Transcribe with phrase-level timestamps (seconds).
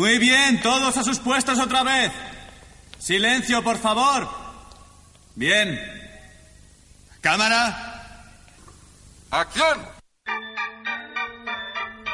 [0.00, 2.10] Muy bien, todos a sus puestos otra vez.
[2.98, 4.30] Silencio, por favor.
[5.34, 5.78] Bien.
[7.20, 8.32] Cámara.
[9.30, 9.78] ¡Acción!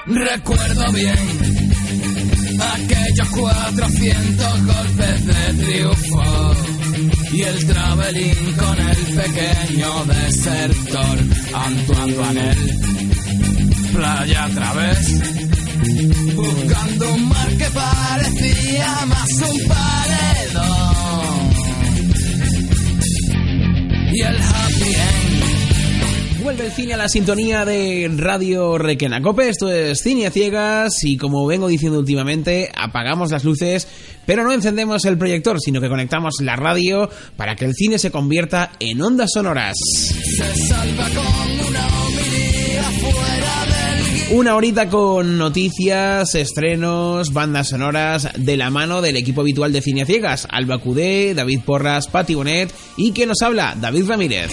[0.07, 1.17] Recuerdo bien
[2.61, 6.54] aquellos 400 golpes de triunfo
[7.30, 11.18] y el traveling con el pequeño desertor
[11.54, 12.80] Antoine Vanel.
[13.92, 15.46] Playa a través
[16.34, 20.96] buscando un mar que parecía más un paredón.
[24.12, 26.42] Y el happy end.
[26.42, 29.48] Vuelve el cine a la sintonía de Radio Requena Cope.
[29.48, 33.88] Esto es Cine a Ciegas y como vengo diciendo últimamente, apagamos las luces,
[34.27, 38.12] pero no encendemos el proyector, sino que conectamos la radio para que el cine se
[38.12, 39.74] convierta en ondas sonoras.
[39.77, 41.95] Se salva con una
[44.30, 50.04] Una horita con noticias, estrenos, bandas sonoras de la mano del equipo habitual de Cine
[50.04, 54.50] Ciegas, Alba Cudé, David Porras, Pati Bonet y que nos habla, David Ramírez.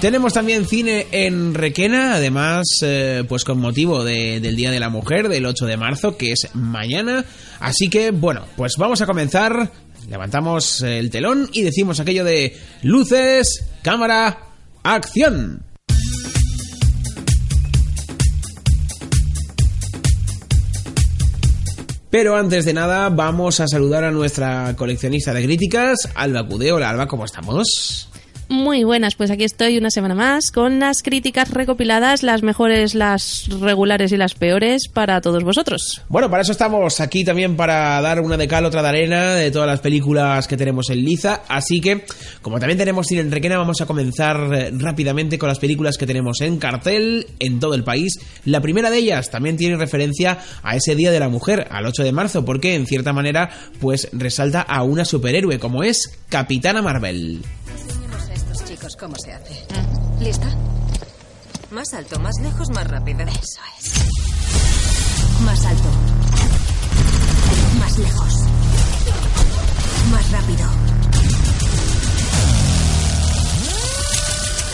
[0.00, 4.90] Tenemos también cine en Requena, además, eh, pues con motivo de- del Día de la
[4.90, 7.24] Mujer, del 8 de marzo, que es mañana.
[7.58, 9.72] Así que, bueno, pues vamos a comenzar.
[10.08, 14.38] Levantamos el telón y decimos aquello de luces, cámara,
[14.82, 15.62] acción.
[22.10, 26.76] Pero antes de nada, vamos a saludar a nuestra coleccionista de críticas, Alba Cudeo.
[26.76, 28.07] Hola, Alba, ¿cómo estamos?
[28.50, 33.46] Muy buenas, pues aquí estoy una semana más con las críticas recopiladas, las mejores, las
[33.60, 36.00] regulares y las peores para todos vosotros.
[36.08, 39.50] Bueno, para eso estamos aquí también para dar una de cal, otra de arena de
[39.50, 41.42] todas las películas que tenemos en Liza.
[41.46, 42.06] Así que,
[42.40, 46.06] como también tenemos cine en Requena, vamos a comenzar eh, rápidamente con las películas que
[46.06, 48.18] tenemos en cartel en todo el país.
[48.46, 52.02] La primera de ellas también tiene referencia a ese Día de la Mujer, al 8
[52.02, 57.42] de marzo, porque en cierta manera, pues resalta a una superhéroe como es Capitana Marvel.
[58.98, 59.64] Cómo se hace.
[60.20, 60.48] ¿Lista?
[61.70, 63.20] Más alto, más lejos, más rápido.
[63.20, 65.40] Eso es.
[65.42, 65.88] Más alto.
[67.78, 68.34] Más lejos.
[70.10, 70.77] Más rápido.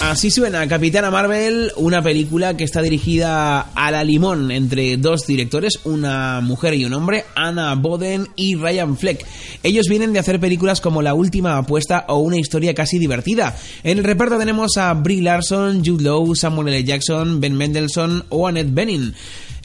[0.00, 5.80] Así suena Capitana Marvel, una película que está dirigida a la limón entre dos directores,
[5.84, 9.24] una mujer y un hombre, Anna Boden y Ryan Fleck.
[9.62, 13.56] Ellos vienen de hacer películas como La Última Apuesta o Una Historia Casi Divertida.
[13.82, 16.84] En el reparto tenemos a Brie Larson, Jude Law, Samuel L.
[16.84, 19.14] Jackson, Ben Mendelsohn o Annette Bening.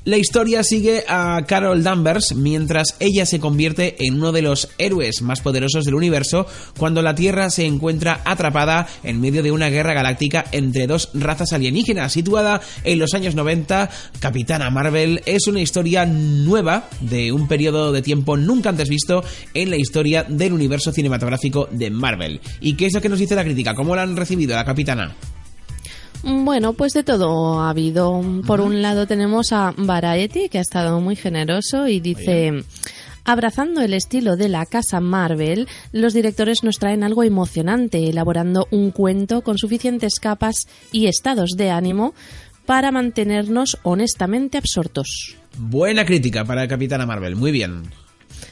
[0.09, 5.21] La historia sigue a Carol Danvers mientras ella se convierte en uno de los héroes
[5.21, 6.47] más poderosos del universo
[6.79, 11.53] cuando la Tierra se encuentra atrapada en medio de una guerra galáctica entre dos razas
[11.53, 12.11] alienígenas.
[12.11, 18.01] Situada en los años 90, Capitana Marvel es una historia nueva de un periodo de
[18.01, 22.41] tiempo nunca antes visto en la historia del universo cinematográfico de Marvel.
[22.61, 23.75] ¿Y qué es lo que nos dice la crítica?
[23.75, 25.15] ¿Cómo la han recibido la Capitana?
[26.23, 28.21] Bueno, pues de todo ha habido.
[28.45, 32.63] Por un lado tenemos a Variety, que ha estado muy generoso y dice...
[33.25, 38.89] Abrazando el estilo de la casa Marvel, los directores nos traen algo emocionante, elaborando un
[38.89, 42.15] cuento con suficientes capas y estados de ánimo
[42.65, 45.35] para mantenernos honestamente absortos.
[45.59, 47.83] Buena crítica para Capitana Marvel, muy bien.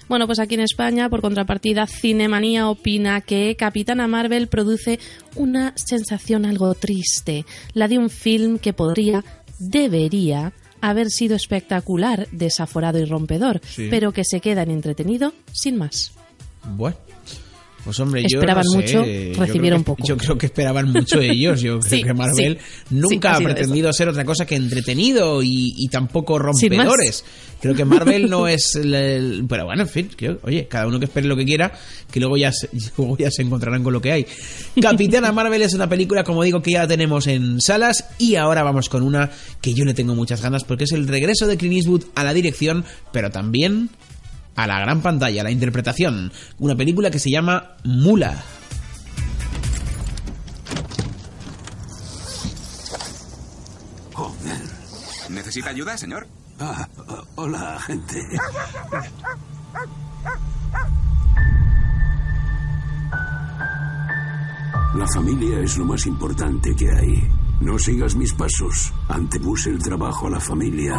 [0.10, 5.00] Bueno, pues aquí en España, por contrapartida, Cinemanía opina que Capitana Marvel produce
[5.36, 9.24] una sensación algo triste, la de un film que podría,
[9.60, 13.88] debería, haber sido espectacular, desaforado y rompedor, Sí.
[13.90, 16.14] pero que se queda en entretenido sin más.
[16.76, 16.98] Bueno.
[17.88, 20.08] Pues hombre, yo Esperaban no sé, mucho, yo recibieron creo que- poco.
[20.10, 21.62] Yo creo que esperaban mucho ellos.
[21.62, 22.86] Yo creo que Marvel sí.
[22.90, 27.24] nunca Sí, ha pretendido ser otra cosa que entretenido y, y tampoco rompedores.
[27.62, 30.10] Creo que Marvel no es el, el- pero bueno, en fin,
[30.44, 31.72] oye, cada uno que espere lo que quiera,
[32.12, 34.26] que luego ya se, luego ya se encontrarán con lo que hay.
[34.82, 38.64] Capitana Marvel es una película, como digo, que ya la tenemos en salas y ahora
[38.64, 39.32] vamos con una
[39.62, 42.34] que yo le tengo muchas ganas porque es el regreso de Clint Eastwood a la
[42.34, 42.84] dirección,
[43.14, 43.90] pero también
[44.58, 46.32] a la gran pantalla, a la interpretación.
[46.58, 48.44] Una película que se llama Mula.
[54.14, 54.62] Joder.
[55.30, 56.28] ¿Necesita ayuda, señor?
[56.60, 56.88] Ah,
[57.36, 58.20] hola, gente.
[64.96, 67.30] La familia es lo más importante que hay.
[67.62, 68.92] No sigas mis pasos.
[69.08, 70.96] Antepuse el trabajo a la familia.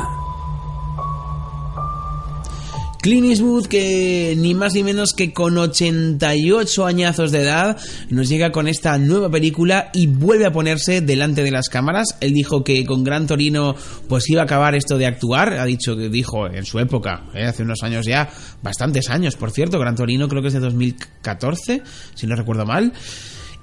[3.09, 7.79] Clint Eastwood, que ni más ni menos que con 88 añazos de edad,
[8.11, 12.19] nos llega con esta nueva película y vuelve a ponerse delante de las cámaras.
[12.21, 13.75] Él dijo que con Gran Torino
[14.11, 15.55] pues iba a acabar esto de actuar.
[15.55, 18.29] Ha dicho que dijo en su época, eh, hace unos años ya,
[18.63, 19.79] bastantes años, por cierto.
[19.79, 21.83] Gran Torino creo que es de 2014,
[22.15, 22.93] si no recuerdo mal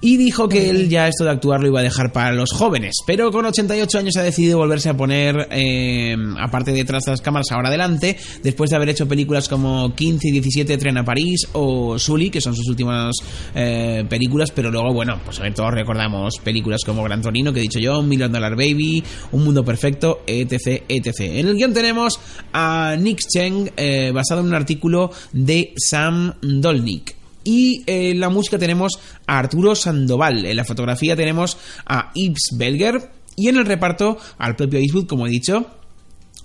[0.06, 2.98] y dijo que él ya esto de actuar lo iba a dejar para los jóvenes,
[3.08, 7.48] pero con 88 años ha decidido volverse a poner, eh, aparte detrás de las cámaras,
[7.50, 11.98] ahora adelante, después de haber hecho películas como 15 y 17 Tren a París o
[11.98, 13.16] Sully, que son sus últimas
[13.56, 17.58] eh, películas, pero luego, bueno, pues a ver, todos recordamos películas como Gran Torino, que
[17.58, 21.20] he dicho yo, Million Dollar Baby, Un Mundo Perfecto, etc, etc.
[21.22, 22.20] En el guion tenemos
[22.54, 27.25] a Nick Cheng, eh, basado en un artículo de Sam Dolnick.
[27.46, 30.46] Y en la música tenemos a Arturo Sandoval.
[30.46, 33.12] En la fotografía tenemos a Yves Belger.
[33.38, 35.66] Y en el reparto al propio Eastwood, como he dicho,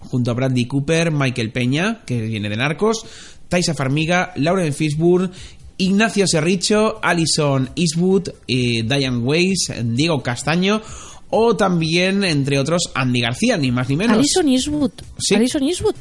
[0.01, 3.05] junto a Bradley Cooper, Michael Peña, que viene de Narcos,
[3.49, 5.31] Taisa Farmiga, Lauren Fishburne,
[5.79, 10.83] Ignacio Serricho, Alison Eastwood, eh, Diane Weiss, Diego Castaño
[11.31, 14.19] o también, entre otros, Andy García, ni más ni menos.
[14.19, 14.93] Alison Eastwood.
[15.19, 15.37] Sí.
[15.37, 15.95] Alison Eastwood.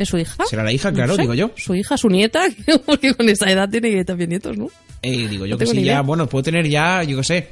[0.00, 0.44] ¿Es su hija?
[0.48, 1.22] Será la hija, claro, No sé.
[1.22, 1.50] digo yo.
[1.56, 2.42] Su hija, su nieta,
[2.86, 4.68] porque con esa edad tiene también nietos, ¿no?
[5.02, 7.48] Eh, digo yo No que sí, ya, bueno, puedo tener ya, yo qué sé,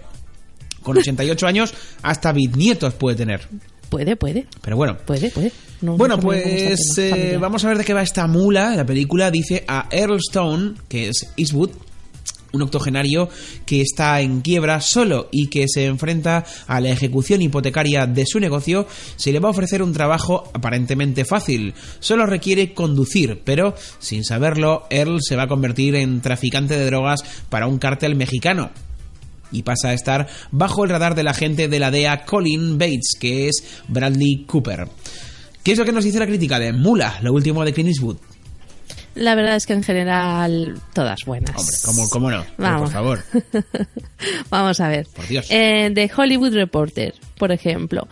[0.82, 3.42] con 88 años, hasta bisnietos puede tener.
[3.90, 4.46] Puede, puede.
[4.62, 4.96] Pero bueno.
[5.06, 5.52] Puede, puede.
[5.82, 8.74] No- Bueno, no pues tema eh, vamos a ver de qué va esta mula.
[8.76, 11.70] La película dice a Earl Stone, que es Eastwood,
[12.58, 13.28] un octogenario
[13.64, 18.40] que está en quiebra solo y que se enfrenta a la ejecución hipotecaria de su
[18.40, 21.74] negocio, se le va a ofrecer un trabajo aparentemente fácil.
[22.00, 27.20] Solo requiere conducir, pero sin saberlo, Earl se va a convertir en traficante de drogas
[27.48, 28.70] para un cártel mexicano
[29.50, 33.48] y pasa a estar bajo el radar del agente de la DEA Colin Bates, que
[33.48, 34.88] es Bradley Cooper.
[35.62, 38.16] ¿Qué es lo que nos dice la crítica de Mula, lo último de Clint Eastwood?
[39.18, 41.56] La verdad es que en general todas buenas.
[41.56, 42.44] Hombre, ¿cómo, cómo no?
[42.56, 42.82] Vamos.
[42.82, 43.24] por favor.
[44.50, 45.06] Vamos a ver.
[45.14, 45.46] Por Dios.
[45.50, 48.08] Eh, de Hollywood Reporter, por ejemplo.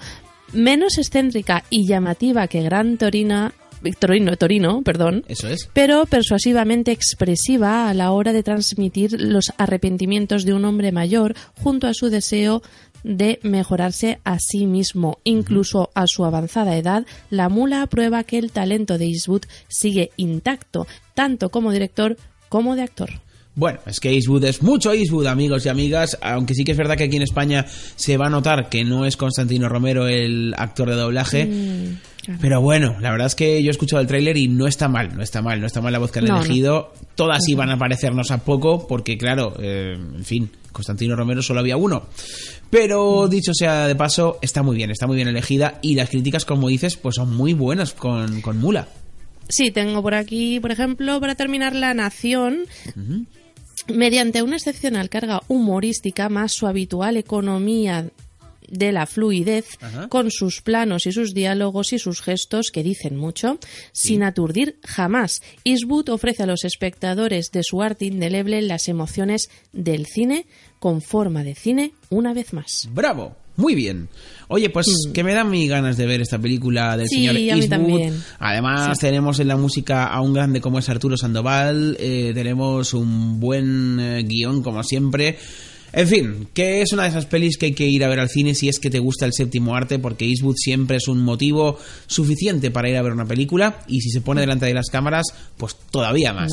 [0.53, 3.53] Menos excéntrica y llamativa que Gran Torina,
[3.99, 5.69] Torino, Torino, perdón, Eso es.
[5.73, 11.87] pero persuasivamente expresiva a la hora de transmitir los arrepentimientos de un hombre mayor junto
[11.87, 12.63] a su deseo
[13.07, 15.19] de mejorarse a sí mismo.
[15.25, 20.87] Incluso a su avanzada edad, la mula prueba que el talento de Eastwood sigue intacto,
[21.15, 22.17] tanto como director
[22.49, 23.11] como de actor.
[23.55, 26.97] Bueno, es que Eastwood es mucho Eastwood, amigos y amigas, aunque sí que es verdad
[26.97, 27.65] que aquí en España
[27.95, 31.47] se va a notar que no es Constantino Romero el actor de doblaje.
[31.47, 34.89] Mm, Pero bueno, la verdad es que yo he escuchado el tráiler y no está
[34.89, 36.41] mal, no está mal, no está mal la voz que han No, no.
[36.45, 36.93] elegido.
[37.15, 41.79] Todas iban a parecernos a poco, porque claro, eh, en fin, Constantino Romero solo había
[41.79, 42.07] uno.
[42.69, 46.45] Pero dicho sea de paso, está muy bien, está muy bien elegida y las críticas,
[46.45, 48.87] como dices, pues son muy buenas con, con Mula.
[49.49, 52.67] Sí, tengo por aquí, por ejemplo, para terminar, La Nación.
[53.89, 58.11] Mediante una excepcional carga humorística más su habitual economía
[58.69, 60.09] de la fluidez, Ajá.
[60.09, 63.59] con sus planos y sus diálogos y sus gestos que dicen mucho,
[63.93, 65.43] sin aturdir jamás.
[65.65, 70.47] Eastwood ofrece a los espectadores de su arte indeleble las emociones del cine
[70.79, 72.89] con forma de cine una vez más.
[72.93, 73.37] ¡Bravo!
[73.59, 74.11] Muy bien.
[74.49, 77.09] Oye, pues que me dan mis ganas de ver esta película del Mm.
[77.09, 78.13] Sí, señor Eastwood.
[78.39, 81.97] Además, tenemos en la música a un grande como es Arturo Sandoval.
[81.99, 85.39] eh, tenemos un buen eh, guion, como siempre.
[85.97, 88.29] En fin, que es una de esas pelis que hay que ir a ver al
[88.29, 91.79] cine si es que te gusta el séptimo arte, porque Eastwood siempre es un motivo
[92.07, 95.25] suficiente para ir a ver una película, y si se pone delante de las cámaras,
[95.57, 96.51] pues todavía más.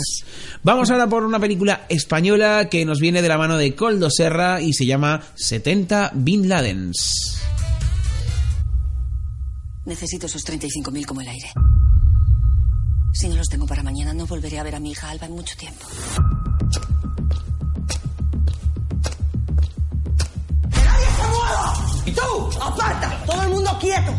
[0.63, 4.61] Vamos ahora por una película española que nos viene de la mano de Coldo Serra
[4.61, 7.41] y se llama 70 Bin Ladens.
[9.85, 11.49] Necesito esos 35.000 como el aire.
[13.13, 15.33] Si no los tengo para mañana, no volveré a ver a mi hija Alba en
[15.33, 15.85] mucho tiempo.
[22.05, 22.21] ¡Y tú!
[22.61, 23.23] ¡Aparta!
[23.25, 24.13] ¡Todo el mundo quieto!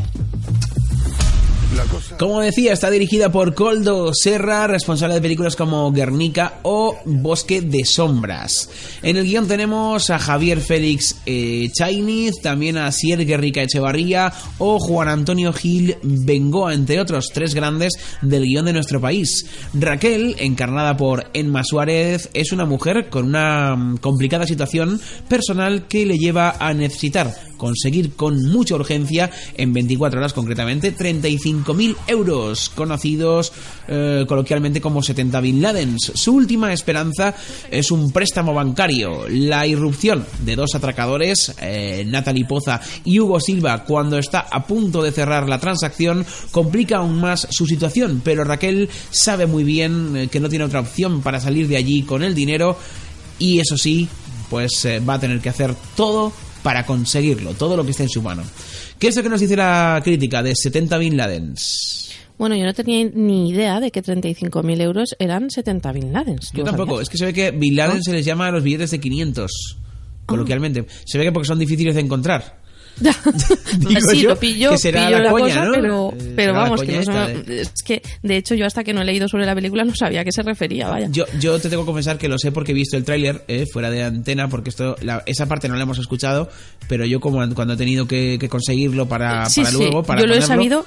[2.19, 7.85] Como decía, está dirigida por Coldo Serra, responsable de películas como Guernica o Bosque de
[7.85, 8.71] Sombras.
[9.03, 14.79] En el guion tenemos a Javier Félix eh, Chainiz, también a Sier Guerrica Echevarría o
[14.79, 19.47] Juan Antonio Gil Bengoa, entre otros tres grandes del guion de nuestro país.
[19.75, 26.07] Raquel, encarnada por Enma Suárez, es una mujer con una mm, complicada situación personal que
[26.07, 33.53] le lleva a necesitar conseguir con mucha urgencia, en 24 horas concretamente, 35.000 euros, conocidos
[33.89, 36.13] eh, coloquialmente como 70 Bin Ladens.
[36.15, 37.35] Su última esperanza
[37.71, 39.27] es un préstamo bancario.
[39.31, 45.03] La irrupción de dos atracadores, eh, Natalie Poza y Hugo Silva, cuando está a punto
[45.03, 50.29] de cerrar la transacción, complica aún más su situación, pero Raquel sabe muy bien eh,
[50.29, 52.77] que no tiene otra opción para salir de allí con el dinero
[53.39, 54.07] y eso sí,
[54.51, 56.31] pues va a tener que hacer todo
[56.65, 58.43] para conseguirlo, todo lo que esté en su mano.
[58.99, 62.11] ¿Qué es lo que nos dice la crítica de 70 Bin Ladens?
[62.39, 66.51] Bueno, yo no tenía ni idea de que 35.000 euros eran 70 Bin Ladens.
[66.51, 68.03] ¿Tú Yo tampoco, es que se ve que Bin Laden ¿No?
[68.03, 69.77] se les llama a los billetes de 500,
[70.25, 70.87] coloquialmente.
[71.05, 72.64] Se ve que porque son difíciles de encontrar.
[73.79, 76.15] Digo sí, yo lo pillo, que será pillo la la, coña, cosa, ¿no?
[76.37, 79.29] pero, vamos, que, no esta es que de hecho yo hasta que no he leído
[79.29, 81.09] sobre la película no sabía a qué se refería, vaya.
[81.11, 83.67] Yo, yo te tengo que confesar que lo sé porque he visto el tráiler eh,
[83.71, 86.49] fuera de antena, porque esto la- esa parte no la hemos escuchado,
[86.89, 90.21] pero yo como cuando he tenido que, que conseguirlo para, sí, para sí, luego, para
[90.21, 90.87] yo lo he sabido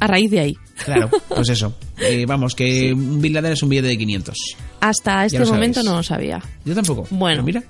[0.00, 0.56] a raíz de ahí.
[0.84, 1.74] Claro, pues eso.
[2.00, 4.36] Eh, vamos, que un Bin Laden es un billete de 500.
[4.80, 5.50] Hasta este sabes.
[5.50, 6.40] momento no lo sabía.
[6.64, 7.08] Yo tampoco.
[7.10, 7.42] Bueno.
[7.42, 7.60] Mira.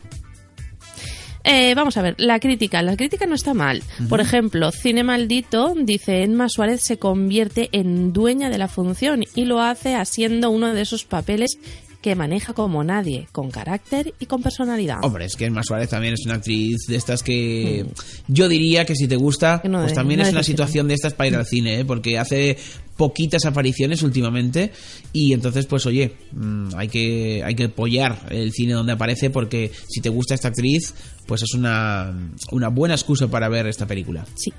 [1.45, 2.83] Eh, vamos a ver, la crítica.
[2.83, 3.83] La crítica no está mal.
[4.09, 9.45] Por ejemplo, Cine Maldito dice Emma Suárez se convierte en dueña de la función y
[9.45, 11.59] lo hace haciendo uno de esos papeles
[12.01, 14.99] que maneja como nadie, con carácter y con personalidad.
[15.03, 17.87] Hombre, es que Emma Suárez también es una actriz de estas que
[18.29, 19.69] yo diría que si te gusta, Mm.
[19.71, 21.85] No pues de- también no es una situación de estas para ir al cine, ¿eh?
[21.85, 22.57] porque hace
[22.97, 24.73] poquitas apariciones últimamente
[25.13, 29.71] y entonces pues oye, mm, hay que hay que apoyar el cine donde aparece porque
[29.89, 30.95] si te gusta esta actriz,
[31.27, 32.13] pues es una
[32.53, 34.25] una buena excusa para ver esta película.
[34.37, 34.53] Sí.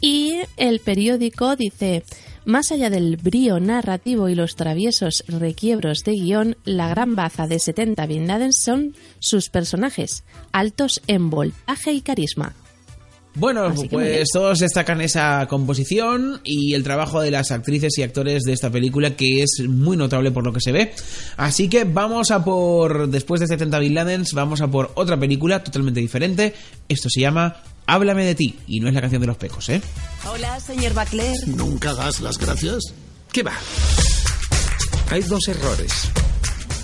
[0.00, 2.02] Y el periódico dice,
[2.44, 7.58] más allá del brío narrativo y los traviesos requiebros de guion, la gran baza de
[7.58, 12.54] 70 Bin Laden son sus personajes, altos en voltaje y carisma.
[13.36, 18.52] Bueno, pues todos destacan esa composición y el trabajo de las actrices y actores de
[18.52, 20.92] esta película que es muy notable por lo que se ve.
[21.36, 25.64] Así que vamos a por, después de 70 Bin Ladens, vamos a por otra película
[25.64, 26.54] totalmente diferente.
[26.88, 29.82] Esto se llama Háblame de ti y no es la canción de los pecos, ¿eh?
[30.30, 31.36] Hola, señor Bacler.
[31.48, 32.82] ¿Nunca das las gracias?
[33.32, 33.52] ¿Qué va?
[35.10, 35.92] Hay dos errores.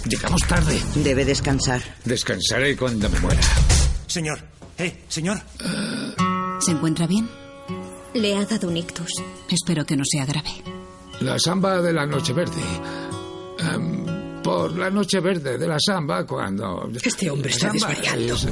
[0.07, 0.79] Llegamos tarde.
[0.97, 1.81] Debe descansar.
[2.05, 3.41] Descansaré cuando me muera.
[4.07, 4.41] Señor,
[4.79, 5.41] eh, señor.
[6.61, 7.29] ¿Se encuentra bien?
[8.15, 9.11] Le ha dado un ictus.
[9.49, 10.51] Espero que no sea grave.
[11.21, 12.61] La samba de la noche verde.
[13.59, 16.91] Em, por la noche verde de la samba cuando...
[17.03, 18.35] Este hombre está desvariando.
[18.35, 18.47] es-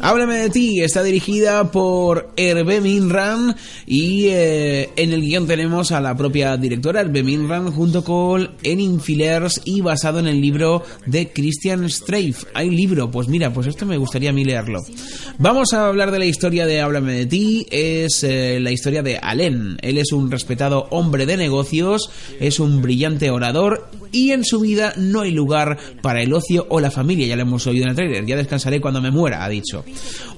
[0.00, 6.00] Háblame de ti está dirigida por Hervé Minran y eh, en el guion tenemos a
[6.00, 11.32] la propia directora Hervé Minran junto con Enin Filers y basado en el libro de
[11.32, 12.44] Christian Streif.
[12.52, 13.10] ¿Hay libro?
[13.10, 14.82] Pues mira, pues esto me gustaría a mí leerlo.
[15.38, 17.66] Vamos a hablar de la historia de Háblame de ti.
[17.70, 19.78] Es eh, la historia de Alain.
[19.80, 24.92] Él es un respetado hombre de negocios, es un brillante orador y en su vida
[24.96, 27.26] no hay lugar para el ocio o la familia.
[27.26, 28.26] Ya lo hemos oído en el trailer.
[28.26, 29.84] Ya descansaré cuando me muera, ha dicho.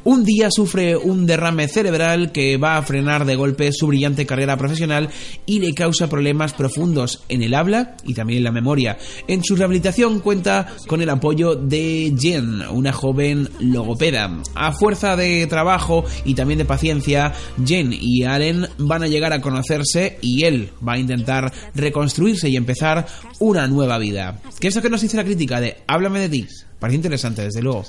[0.05, 4.57] Un día sufre un derrame cerebral que va a frenar de golpe su brillante carrera
[4.57, 5.09] profesional
[5.47, 8.99] y le causa problemas profundos en el habla y también en la memoria.
[9.27, 14.43] En su rehabilitación cuenta con el apoyo de Jen, una joven logopeda.
[14.55, 17.33] A fuerza de trabajo y también de paciencia,
[17.65, 22.57] Jen y Allen van a llegar a conocerse y él va a intentar reconstruirse y
[22.57, 23.07] empezar
[23.39, 24.41] una nueva vida.
[24.59, 26.47] ¿Qué es lo que nos dice la crítica de Háblame de ti?
[26.79, 27.85] Parece interesante, desde luego.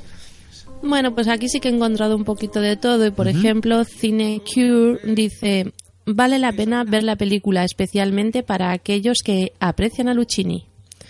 [0.82, 4.42] Bueno, pues aquí sí que he encontrado un poquito de todo y por ejemplo Cine
[4.46, 5.74] Cure dice
[6.06, 10.66] vale la pena ver la película especialmente para aquellos que aprecian a Luchini.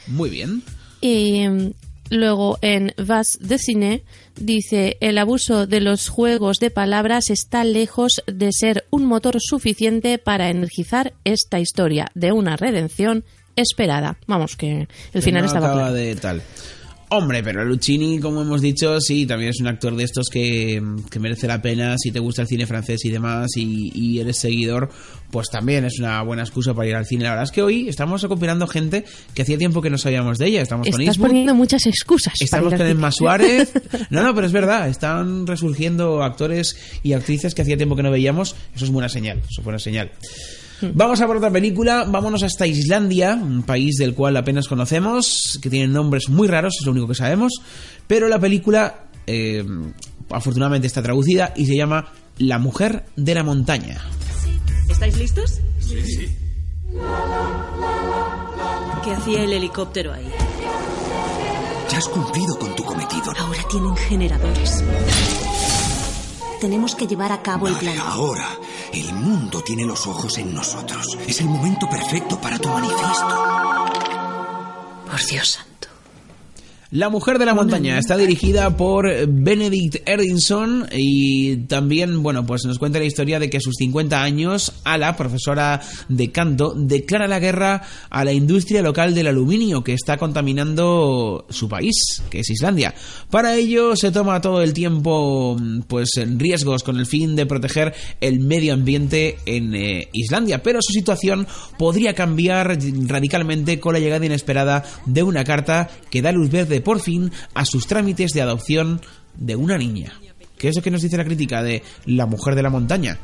[0.08, 0.64] Muy bien.
[1.02, 1.72] Y mm,
[2.10, 4.04] luego en Vas de Cine
[4.40, 10.18] dice el abuso de los juegos de palabras está lejos de ser un motor suficiente
[10.18, 13.24] para energizar esta historia de una redención
[13.62, 14.18] esperada.
[14.28, 15.94] Vamos que el final no estaba claro.
[15.94, 16.42] de tal.
[17.12, 21.20] Hombre, pero Lucchini, como hemos dicho, sí, también es un actor de estos que, que
[21.20, 24.92] merece la pena si te gusta el cine francés y demás y, y eres seguidor,
[25.32, 27.24] pues también es una buena excusa para ir al cine.
[27.24, 30.50] La verdad es que hoy estamos recopilando gente que hacía tiempo que no sabíamos de
[30.50, 30.62] ella.
[30.62, 32.36] Estamos con Estás Eastwood, poniendo muchas excusas.
[32.40, 32.86] Estamos con.
[32.86, 33.74] Emma Suárez.
[34.10, 34.88] No, no, pero es verdad.
[34.88, 38.56] Están resurgiendo actores y actrices que hacía tiempo que no veíamos.
[38.76, 39.40] Eso es buena señal.
[39.40, 40.12] Eso es buena señal.
[40.82, 42.06] Vamos a por otra película.
[42.08, 46.86] Vámonos hasta Islandia, un país del cual apenas conocemos, que tiene nombres muy raros, es
[46.86, 47.62] lo único que sabemos.
[48.08, 49.64] Pero la película, eh,
[50.30, 54.02] afortunadamente, está traducida y se llama La mujer de la montaña.
[54.90, 55.60] ¿Estáis listos?
[55.80, 56.36] Sí, sí.
[59.04, 60.28] ¿Qué hacía el helicóptero ahí?
[61.90, 63.32] Ya has cumplido con tu cometido.
[63.38, 64.84] Ahora tienen generadores.
[66.62, 67.98] Tenemos que llevar a cabo el plan.
[68.00, 68.50] Ahora,
[68.94, 71.18] el mundo tiene los ojos en nosotros.
[71.28, 73.46] Es el momento perfecto para tu manifiesto.
[75.10, 75.69] Por Dios.
[76.92, 82.80] La Mujer de la Montaña está dirigida por Benedict Erdinson y también, bueno, pues nos
[82.80, 87.38] cuenta la historia de que a sus 50 años, Ala, profesora de canto, declara la
[87.38, 92.96] guerra a la industria local del aluminio que está contaminando su país, que es Islandia.
[93.30, 97.94] Para ello se toma todo el tiempo, pues, en riesgos con el fin de proteger
[98.20, 101.46] el medio ambiente en eh, Islandia, pero su situación
[101.78, 107.00] podría cambiar radicalmente con la llegada inesperada de una carta que da luz verde por
[107.00, 109.02] fin a sus trámites de adopción
[109.36, 110.14] de una niña.
[110.58, 113.18] ¿Qué es lo que nos dice la crítica de La mujer de la montaña?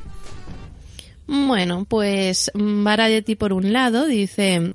[1.28, 4.74] Bueno, pues Variety por un lado dice...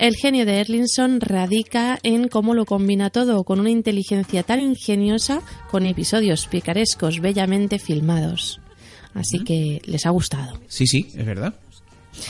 [0.00, 5.42] El genio de Erlinson radica en cómo lo combina todo con una inteligencia tan ingeniosa
[5.70, 8.62] con episodios picarescos bellamente filmados.
[9.12, 10.58] Así que les ha gustado.
[10.68, 11.54] Sí, sí, es verdad.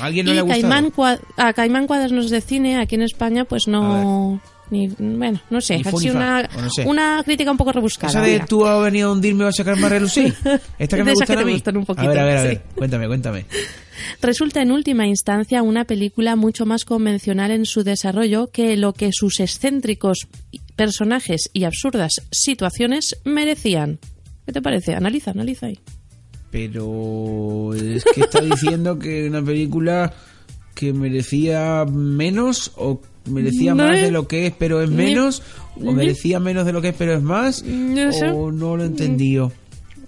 [0.00, 0.62] ¿A alguien no y le ha gustado?
[0.62, 0.92] Caimán,
[1.37, 4.40] a Caimán Cuadernos de Cine aquí en España pues no...
[4.71, 6.85] Ni, bueno, no sé, fa, una, no sé.
[6.87, 8.11] una crítica un poco rebuscada.
[8.11, 8.47] ¿Esa de mira.
[8.47, 10.33] tú has venido a hundirme o a sacarme a relucir?
[10.79, 11.53] Esta que De me gusta a mí.
[11.55, 12.57] gustan un poquito, a ver, a ver, a ver.
[12.57, 12.62] sí.
[12.77, 13.47] Cuéntame, cuéntame.
[14.23, 19.11] Resulta en última instancia una película mucho más convencional en su desarrollo que lo que
[19.12, 20.29] sus excéntricos
[20.77, 23.99] personajes y absurdas situaciones merecían.
[24.47, 24.95] ¿Qué te parece?
[24.95, 25.79] Analiza, analiza ahí.
[26.50, 30.12] Pero es que está diciendo que una película
[30.75, 35.43] que merecía menos o merecía No más de lo que es pero es menos
[35.77, 38.27] o merecía menos de lo que es pero es más No sé.
[38.29, 39.53] o no lo he entendido.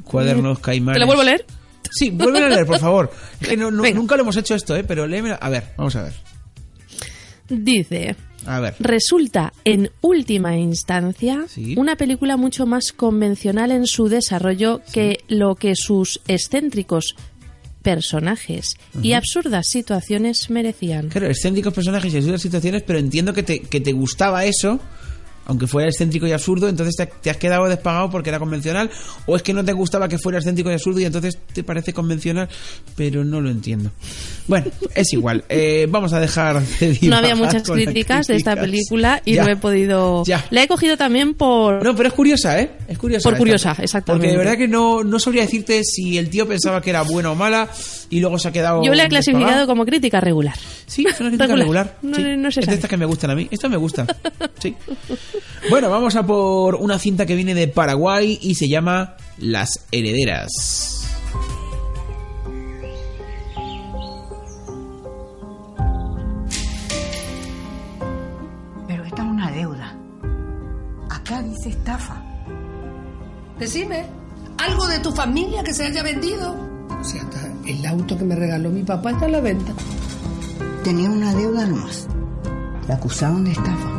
[0.05, 0.97] Cuadernos Caimanes.
[0.97, 1.47] ¿Te lo vuelvo a leer?
[1.91, 3.11] Sí, vuelve a leer, por favor.
[3.41, 4.83] Es que no, no- nunca lo hemos hecho esto, ¿eh?
[4.85, 5.37] Pero léemelo.
[5.41, 6.13] A ver, vamos a ver.
[7.49, 8.17] Dice,
[8.47, 8.75] A ver.
[8.79, 11.75] resulta en última instancia Sí.
[11.77, 17.15] una película mucho más convencional en su desarrollo que lo que sus excéntricos
[17.83, 19.17] personajes y Ujú.
[19.17, 21.09] absurdas situaciones merecían.
[21.09, 24.81] Claro, excéntricos personajes y absurdas situaciones, pero entiendo que te, que te gustaba eso,
[25.53, 28.91] aunque fuera excéntrico y absurdo, entonces te, te has quedado despagado porque era convencional,
[29.27, 31.93] o es que no te gustaba que fuera excéntrico y absurdo y entonces te parece
[31.93, 32.49] convencional,
[32.97, 33.91] pero no lo entiendo.
[34.49, 39.21] Bueno, es igual, eh, vamos a dejar de No había muchas críticas de esta película
[39.25, 39.45] y Ya.
[39.45, 40.25] no he podido...
[40.25, 40.45] Ya.
[40.51, 41.85] La he cogido también por...
[41.85, 42.71] No, pero es curiosa, ¿eh?
[42.89, 43.25] Es curiosa.
[43.25, 43.39] Por esta.
[43.39, 44.27] curiosa, exactamente.
[44.27, 47.31] Porque de verdad que no, no sabría decirte si el tío pensaba que era buena
[47.31, 47.69] o mala
[48.11, 48.83] y luego se ha quedado...
[48.83, 49.09] Yo la he despagado.
[49.09, 50.57] clasificado como crítica regular.
[50.87, 51.99] Sí, es una crítica regular.
[52.03, 52.25] No, sí.
[52.39, 53.49] no se es de estas que me gustan a mí.
[53.51, 54.07] Esto me gusta.
[54.59, 54.75] Sí.
[55.71, 61.07] Bueno, vamos a por una cinta que viene de Paraguay y se llama Las Herederas.
[68.89, 69.97] Pero esta es una deuda.
[71.11, 72.23] Acá dice estafa.
[73.59, 74.05] Decime,
[74.59, 76.57] ¿algo de tu familia que se haya vendido?
[77.01, 79.73] O sea, hasta el auto que me regaló mi papá está a la venta.
[80.83, 82.09] Tenía una deuda nomás.
[82.89, 83.92] La acusaron de estafa.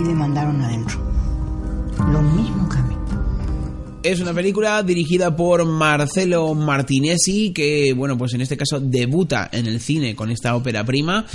[0.00, 0.98] Y le mandaron adentro.
[2.10, 2.94] Lo mismo que a mí.
[4.02, 9.66] Es una película dirigida por Marcelo Martinesi, que, bueno, pues en este caso debuta en
[9.66, 11.26] el cine con esta ópera prima.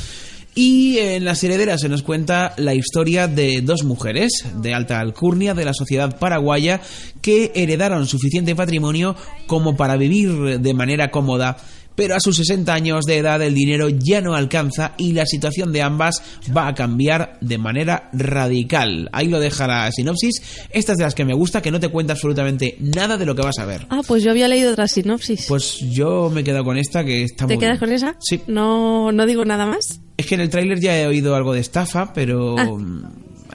[0.55, 5.53] Y en Las Herederas se nos cuenta la historia de dos mujeres de alta alcurnia
[5.53, 6.81] de la sociedad paraguaya
[7.21, 9.15] que heredaron suficiente patrimonio
[9.47, 11.57] como para vivir de manera cómoda.
[11.95, 15.71] Pero a sus 60 años de edad el dinero ya no alcanza y la situación
[15.71, 16.21] de ambas
[16.55, 19.09] va a cambiar de manera radical.
[19.11, 20.41] Ahí lo deja la sinopsis.
[20.71, 23.35] Esta es de las que me gusta, que no te cuenta absolutamente nada de lo
[23.35, 23.85] que vas a ver.
[23.89, 25.45] Ah, pues yo había leído otra sinopsis.
[25.47, 27.89] Pues yo me he quedado con esta que está ¿Te muy quedas bien.
[27.89, 28.15] con esa?
[28.19, 28.41] Sí.
[28.47, 29.99] No, no digo nada más.
[30.17, 32.67] Es que en el tráiler ya he oído algo de estafa, pero Ah.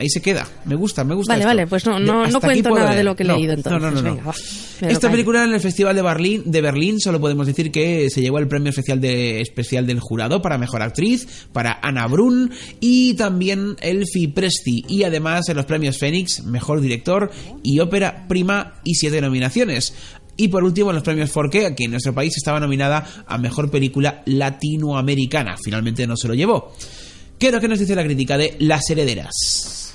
[0.01, 0.49] Ahí se queda.
[0.65, 1.49] Me gusta, me gusta Vale, esto.
[1.49, 3.81] vale, pues no, no, no cuento nada de lo que he No, leído entonces.
[3.83, 4.15] No, no, no.
[4.17, 4.35] Venga, va,
[4.89, 8.39] Esta película en el Festival de Berlín, de Berlín solo podemos decir que se llevó
[8.39, 13.77] el premio especial, de, especial del jurado para Mejor Actriz, para Ana Brun y también
[13.81, 14.85] Elfie Presti.
[14.89, 17.31] Y además en los premios Fénix, Mejor Director
[17.63, 19.93] y Ópera Prima y siete nominaciones.
[20.37, 23.71] Y por último, en los premios Forqué, aquí en nuestro país estaba nominada a Mejor
[23.71, 25.57] Película Latinoamericana.
[25.63, 26.73] Finalmente no se lo llevó.
[27.39, 29.90] ¿Qué es lo que nos dice la crítica de Las Herederas?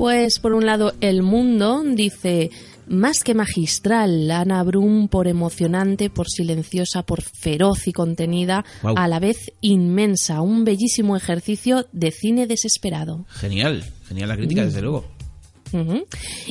[0.00, 2.50] Pues por un lado, El Mundo dice.
[2.88, 9.20] Más que magistral, Ana Brum por emocionante, por silenciosa, por feroz y contenida, a la
[9.20, 13.26] vez inmensa, un bellísimo ejercicio de cine desesperado.
[13.28, 14.64] Genial, genial la crítica, Mm.
[14.64, 15.04] desde luego.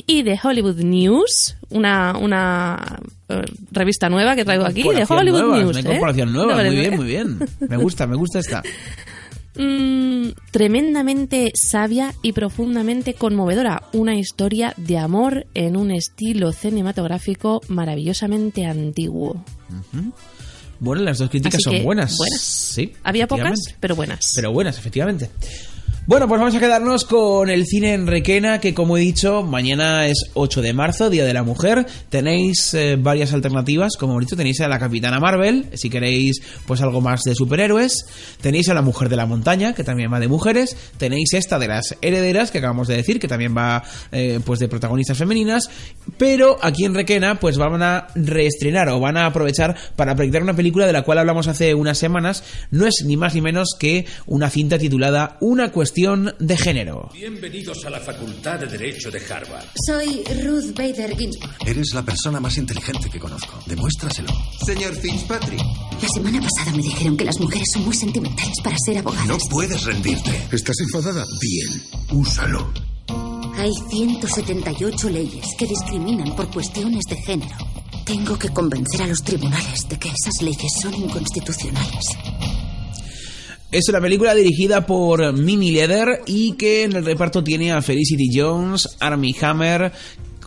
[0.06, 5.56] Y de Hollywood News, una, una eh, revista nueva que traigo aquí, de Hollywood nueva,
[5.58, 5.70] News.
[5.70, 5.82] Una ¿eh?
[5.82, 7.38] incorporación nueva, ¿Te muy bien, muy bien.
[7.68, 8.62] Me gusta, me gusta esta.
[9.56, 13.84] mm, tremendamente sabia y profundamente conmovedora.
[13.92, 19.44] Una historia de amor en un estilo cinematográfico maravillosamente antiguo.
[20.78, 22.16] Bueno, las dos críticas Así son buenas.
[22.16, 22.40] buenas.
[22.42, 22.94] Sí.
[23.02, 24.32] Había pocas, pero buenas.
[24.34, 25.30] Pero buenas, efectivamente.
[26.10, 30.06] Bueno, pues vamos a quedarnos con el cine en Requena, que como he dicho, mañana
[30.06, 31.86] es 8 de marzo, Día de la Mujer.
[32.08, 36.80] Tenéis eh, varias alternativas, como he dicho, tenéis a la Capitana Marvel, si queréis pues
[36.80, 38.06] algo más de superhéroes.
[38.40, 40.76] Tenéis a la Mujer de la Montaña, que también va de mujeres.
[40.96, 44.66] Tenéis esta de las herederas, que acabamos de decir, que también va eh, pues de
[44.66, 45.70] protagonistas femeninas.
[46.18, 50.56] Pero aquí en Requena, pues van a reestrenar o van a aprovechar para proyectar una
[50.56, 52.42] película de la cual hablamos hace unas semanas.
[52.72, 57.08] No es ni más ni menos que una cinta titulada Una de género.
[57.14, 59.64] Bienvenidos a la Facultad de Derecho de Harvard.
[59.86, 61.56] Soy Ruth Bader Ginsburg.
[61.66, 63.58] Eres la persona más inteligente que conozco.
[63.64, 64.28] Demuéstraselo.
[64.62, 65.62] Señor Fitzpatrick.
[66.02, 69.26] La semana pasada me dijeron que las mujeres son muy sentimentales para ser abogadas.
[69.26, 70.30] No puedes rendirte.
[70.52, 71.24] ¿Estás enfadada?
[71.40, 72.70] Bien, úsalo.
[73.56, 77.56] Hay 178 leyes que discriminan por cuestiones de género.
[78.04, 82.04] Tengo que convencer a los tribunales de que esas leyes son inconstitucionales.
[83.72, 88.28] Es una película dirigida por Mimi Leder y que en el reparto tiene a Felicity
[88.34, 89.92] Jones, Armie Hammer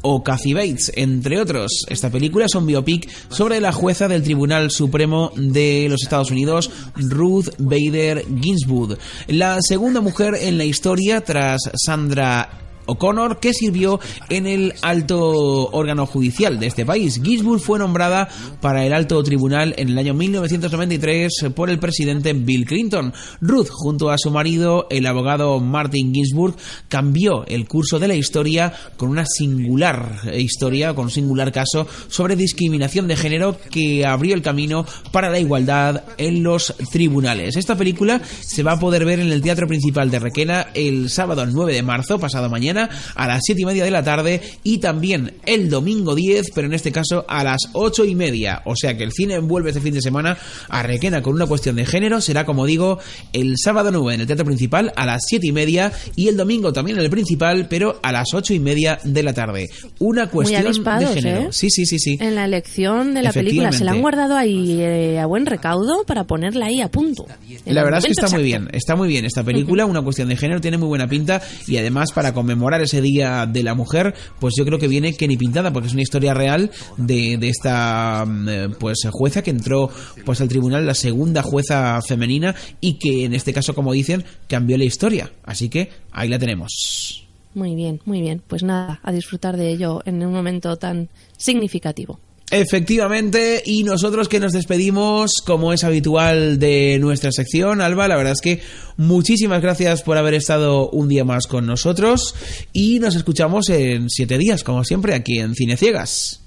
[0.02, 1.86] o Kathy Bates, entre otros.
[1.88, 6.70] Esta película es un biopic sobre la jueza del Tribunal Supremo de los Estados Unidos,
[6.98, 14.48] Ruth Bader Ginsburg, la segunda mujer en la historia tras Sandra O'Connor, que sirvió en
[14.48, 17.22] el alto órgano judicial de este país.
[17.24, 18.30] Ginsburg fue nombrada
[18.62, 23.14] para el alto tribunal en el año 1993 por el presidente Bill Clinton.
[23.42, 26.56] Ruth, junto a su marido, el abogado Martin Ginsburg,
[26.88, 32.36] cambió el curso de la historia con una singular historia, con un singular caso sobre
[32.36, 37.56] discriminación de género que abrió el camino para la igualdad en los tribunales.
[37.56, 41.46] Esta película se va a poder ver en el Teatro Principal de Requena el sábado
[41.46, 45.34] 9 de marzo, pasado mañana a las 7 y media de la tarde y también
[45.46, 48.62] el domingo 10, pero en este caso a las 8 y media.
[48.66, 50.38] O sea que el cine envuelve este fin de semana
[50.70, 52.22] a Requena con una cuestión de género.
[52.22, 53.00] Será, como digo,
[53.32, 56.74] el sábado 9 en el Teatro Principal a las 7 y media y el domingo
[56.74, 59.70] también en el Principal, pero a las 8 y media de la tarde.
[60.00, 61.42] Una cuestión de género.
[61.42, 61.48] ¿eh?
[61.52, 62.18] Sí, sí, sí, sí.
[62.20, 66.04] En la elección de la película se la han guardado ahí eh, a buen recaudo
[66.06, 67.28] para ponerla ahí a punto.
[67.66, 70.38] La verdad es que está muy bien, está muy bien esta película, una cuestión de
[70.38, 74.54] género, tiene muy buena pinta y además para conmemorar ese Día de la Mujer, pues
[74.58, 78.26] yo creo que viene que ni pintada porque es una historia real de, de esta
[78.26, 79.90] mm, eh, pues jueza que entró
[80.26, 84.78] pues al tribunal, la segunda jueza femenina y que en este caso, como dicen, cambió
[84.78, 85.32] la historia.
[85.44, 87.28] Así que ahí la tenemos.
[87.54, 88.42] Muy bien, muy bien.
[88.48, 92.20] Pues nada, a disfrutar de ello en un momento tan significativo.
[92.54, 98.34] Efectivamente, y nosotros que nos despedimos, como es habitual de nuestra sección, Alba, la verdad
[98.34, 98.62] es que
[98.96, 102.36] muchísimas gracias por haber estado un día más con nosotros
[102.72, 106.42] y nos escuchamos en siete días, como siempre, aquí en Cine Ciegas.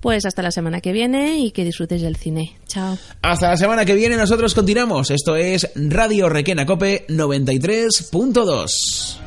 [0.00, 2.56] Pues hasta la semana que viene y que disfrutes del cine.
[2.68, 2.96] Chao.
[3.20, 5.10] Hasta la semana que viene nosotros continuamos.
[5.10, 9.19] Esto es Radio Requena Cope 93.2.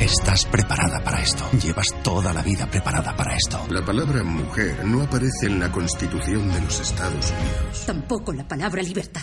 [0.00, 1.48] Estás preparada para esto.
[1.62, 3.66] Llevas toda la vida preparada para esto.
[3.70, 7.86] La palabra mujer no aparece en la Constitución de los Estados Unidos.
[7.86, 9.22] Tampoco la palabra libertad.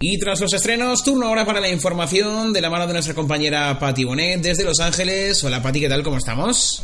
[0.00, 3.78] Y tras los estrenos, turno ahora para la información de la mano de nuestra compañera
[3.78, 5.44] Patti Bonet desde Los Ángeles.
[5.44, 6.02] Hola Patti, ¿qué tal?
[6.02, 6.82] ¿Cómo estamos?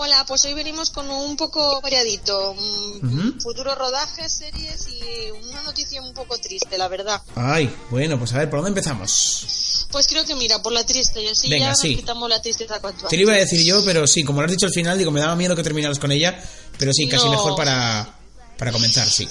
[0.00, 2.54] Hola, pues hoy venimos con un poco variadito.
[2.54, 3.40] mm, Ujú.
[3.40, 7.20] Futuros rodajes, series y una noticia un poco triste, la verdad.
[7.34, 9.86] Ay, bueno, pues a ver, ¿por dónde empezamos?
[9.90, 11.88] Pues creo que mira, por la triste, y así Venga, ya sí.
[11.88, 14.44] nos quitamos la tristeza cuanto Te lo iba a decir yo, pero sí, como lo
[14.46, 16.40] has dicho al final, digo, me daba miedo que terminaras con ella,
[16.78, 17.32] pero sí, casi No.
[17.32, 18.08] mejor para,
[18.56, 19.28] para comenzar, sí.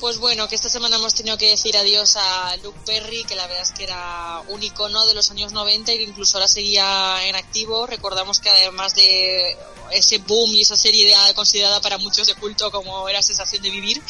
[0.00, 3.46] Pues bueno, que esta semana hemos tenido que decir adiós a Luke Perry, que la
[3.46, 7.26] verdad es que era un icono de los años 90 y que incluso ahora seguía
[7.26, 7.86] en activo.
[7.86, 9.56] Recordamos que además de
[9.92, 13.70] ese boom y esa serie de- considerada para muchos de culto como era Sensación de
[13.70, 14.02] Vivir,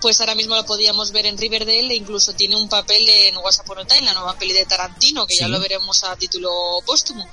[0.00, 3.68] pues ahora mismo lo podíamos ver en Riverdale e incluso tiene un papel en WhatsApp
[3.70, 6.50] on Time, la nueva peli de Tarantino, que ya lo veremos a título
[6.84, 7.28] póstumo.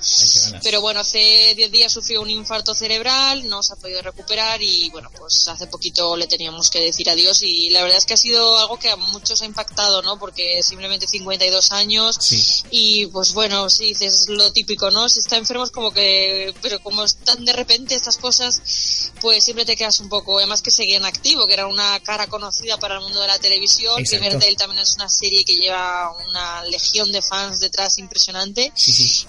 [0.62, 4.90] Pero bueno, hace 10 días sufrió un infarto cerebral, no se ha podido recuperar y
[4.90, 8.16] bueno, pues hace poquito le teníamos que decir adiós y la verdad es que ha
[8.16, 10.18] sido algo que a muchos ha impactado, ¿no?
[10.18, 15.08] Porque simplemente 52 años y pues bueno, sí, dices lo típico, ¿no?
[15.08, 19.64] Si está enfermo es como que, pero como están de repente estas cosas, pues siempre
[19.64, 22.96] te quedas un poco, además que seguía en activo, que era una cara conocida para
[22.96, 24.24] el mundo de la televisión, Exacto.
[24.24, 28.72] Riverdale también es una serie que lleva una legión de fans detrás impresionante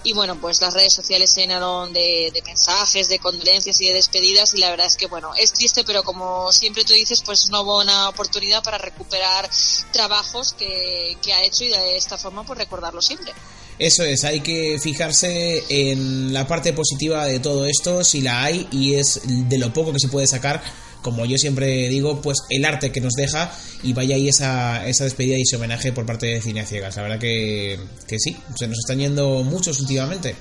[0.04, 3.94] y bueno, pues las redes sociales se llenaron de, de mensajes, de condolencias y de
[3.94, 7.40] despedidas y la verdad es que bueno, es triste, pero como siempre tú dices, pues
[7.40, 9.48] es una buena oportunidad para recuperar
[9.92, 13.32] trabajos que, ha hecho y de esta forma pues recordarlo siempre.
[13.78, 18.66] Eso es, hay que fijarse en la parte positiva de todo esto, si la hay,
[18.72, 20.60] y es de lo poco que se puede sacar,
[21.02, 25.04] como yo siempre digo, pues el arte que nos deja y vaya ahí esa, esa
[25.04, 26.96] despedida y ese homenaje por parte de Cine Ciegas.
[26.96, 30.34] La verdad que, que sí, se nos están yendo muchos últimamente.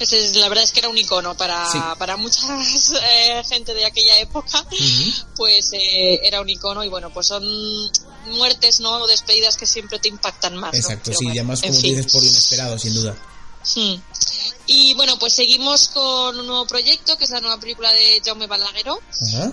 [0.00, 1.78] Ese es, la verdad es que era un icono para, Sí.
[1.98, 2.40] para mucha
[3.12, 4.66] eh, gente de aquella época,
[5.36, 7.44] pues eh, era un icono y bueno, pues son
[8.26, 8.92] muertes, ¿no?
[8.96, 10.74] O despedidas que siempre te impactan más.
[10.74, 13.14] Exacto, sí, bueno, y además en como dices por inesperado, sin duda.
[13.76, 13.94] Hmm.
[14.66, 18.46] Y bueno, pues seguimos con un nuevo proyecto, que es la nueva película de Jaume
[18.46, 19.00] Balagueró.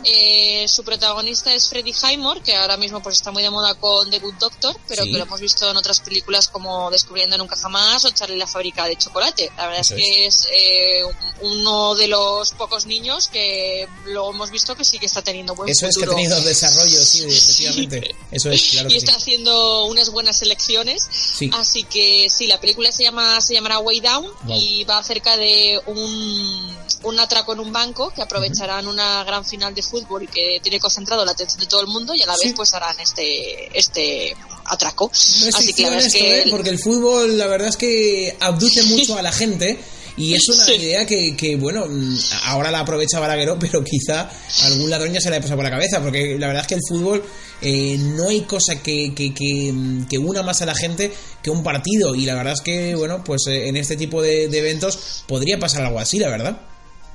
[0.03, 4.11] Eh, su protagonista es Freddie Highmore, que ahora mismo pues está muy de moda con
[4.11, 5.11] The Good Doctor, pero Sí.
[5.11, 8.85] que lo hemos visto en otras películas como Descubriendo Nunca Jamás o Charlie la fábrica
[8.85, 9.51] de chocolate.
[9.57, 11.01] La verdad Eso es que es eh,
[11.41, 15.67] uno de los pocos niños que lo hemos visto que sí que está teniendo buen
[15.69, 18.15] Eso es que ha tenido desarrollo, sí, efectivamente.
[18.31, 18.97] Eso es, claro y sí.
[18.97, 21.07] está haciendo unas buenas selecciones.
[21.11, 21.49] Sí.
[21.55, 24.56] Así que sí, la película se llama se llamará Way Down Wow.
[24.57, 29.73] Y va acerca de un, un atraco en un banco que aprovecharán una gran final
[29.73, 32.35] de fútbol y que tiene concentrado la atención de todo el mundo y a la
[32.41, 35.11] vez pues harán este este atraco.
[35.41, 36.45] No Así que la esto, que ¿eh?
[36.51, 39.79] porque el fútbol la verdad es que abduce mucho a la gente
[40.17, 44.29] y es una idea que, que, bueno, mm, ahora la aprovecha Balagueró, pero quizá
[44.63, 46.75] algún ladrón ya se le ha pasado por la cabeza, porque la verdad es que
[46.75, 47.23] el fútbol
[47.61, 51.11] eh, no hay cosa que, que, que, mm, que una más a la gente
[51.43, 54.47] que un partido y la verdad es que, bueno, pues eh, en este tipo de,
[54.47, 56.61] de eventos podría pasar algo así, la verdad.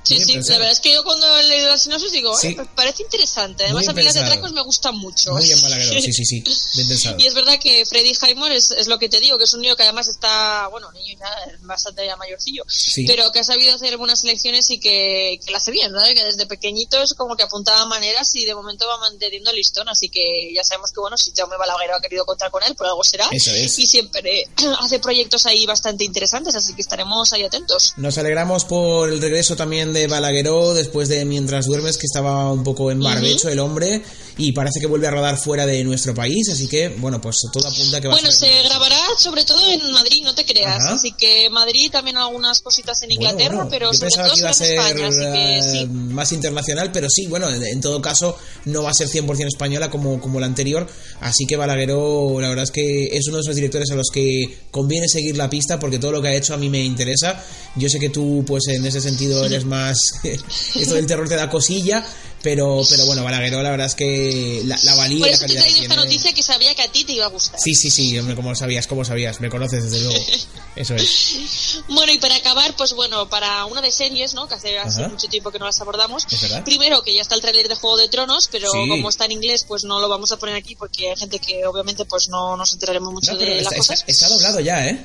[0.04, 0.54] Sí, sí, pensado.
[0.54, 2.48] la verdad es que yo cuando he leído la sinopsis digo, Sí.
[2.48, 3.64] "Eh, parece interesante.
[3.64, 5.32] Además, a mí las de atracos me gustan mucho.
[5.32, 6.42] Muy Balagueró, sí, sí, sí,
[6.76, 7.16] bien pensado.
[7.18, 9.60] Y es verdad que Freddy Highmore es, es lo que te digo, que es un
[9.60, 11.28] niño que además está, bueno, niño ya
[11.62, 13.04] bastante ya mayorcillo, Sí.
[13.06, 16.02] pero que ha sabido hacer buenas selecciones y que, que la hace bien, ¿no?
[16.02, 20.08] Que desde pequeñito es como que apuntaba maneras y de momento va manteniendo listón, así
[20.08, 23.04] que ya sabemos que, bueno, si Jaume Balagueró ha querido contar con él, por algo
[23.04, 23.28] será.
[23.30, 23.78] Eso es.
[23.78, 24.48] Y siempre
[24.80, 27.94] hace proyectos ahí bastante interesantes, así que estaremos ahí atentos.
[27.96, 32.62] Nos alegramos por el regreso también de Balagueró después de Mientras duermes, que estaba un
[32.64, 34.02] poco en barbecho el hombre
[34.38, 37.68] y parece que vuelve a rodar fuera de nuestro país, así que bueno, pues todo
[37.68, 38.48] apunta que va Bueno, a ser...
[38.50, 40.80] se grabará sobre todo en Madrid, no te creas.
[40.80, 40.94] Ajá.
[40.94, 44.50] Así que Madrid también algunas cositas en Inglaterra, Bueno, pero yo sobre todo que iba
[44.50, 45.86] a ser España, así que eh, sí.
[45.86, 49.90] más internacional, pero sí, bueno, en en todo caso no va a ser 100% española
[49.90, 50.86] como, como la anterior,
[51.20, 54.58] así que Balagueró la verdad es que es uno de esos directores a los que
[54.70, 57.44] conviene seguir la pista porque todo lo que ha hecho a mí me interesa.
[57.76, 59.81] Yo sé que tú pues en ese sentido eres más
[60.24, 62.04] esto del terror te da cosilla,
[62.42, 65.46] pero pero bueno, Balagueró la verdad es que la, la valía Por y la eso
[65.46, 67.58] te he calidad traído esta noticia que sabía que a ti te iba a gustar.
[67.60, 70.24] Sí, sí, sí, hombre, como sabías, como sabías, me conoces desde luego.
[70.76, 71.82] Eso es.
[71.88, 74.48] Bueno, y para acabar, pues bueno, para una de series, ¿no?
[74.48, 76.26] Que hace, hace mucho tiempo que no las abordamos.
[76.30, 76.64] Es verdad.
[76.64, 78.88] Primero, que ya está el tráiler de Juego de Tronos, pero Sí.
[78.88, 81.66] como está en inglés, pues no lo vamos a poner aquí porque hay gente que
[81.66, 83.98] obviamente pues no nos enteraremos mucho No, de las está, cosas.
[84.00, 85.04] está- está doblado ya, ¿eh?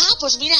[0.00, 0.56] Ah, pues mira,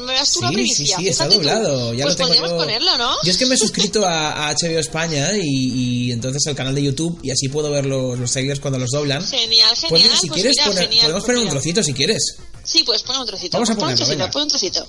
[0.00, 0.96] me das tú una Sí, sí, primicia.
[0.98, 1.94] sí, está doblado.
[1.94, 2.58] Ya pues lo tengo podríamos yo.
[2.58, 3.14] ponerlo, ¿no?
[3.24, 6.74] Yo es que me he suscrito a, a HBO España y, y entonces al canal
[6.74, 9.24] de YouTube y así puedo ver los, los trailers cuando los doblan.
[9.26, 9.88] Genial, genial.
[9.88, 12.36] Pues mira, si quieres, mira, poner- genial, podemos pues poner un trocito si quieres.
[12.64, 13.56] Sí, pues pon un trocito.
[13.56, 14.86] Vamos a Pon un ponerlo, trocito, pon un trocito.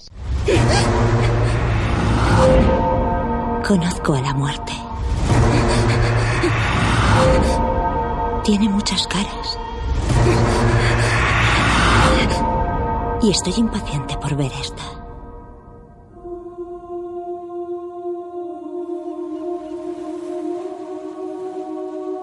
[3.68, 4.74] Conozco a la muerte.
[8.44, 9.58] Tiene muchas caras.
[13.24, 14.84] Y estoy impaciente por ver esta.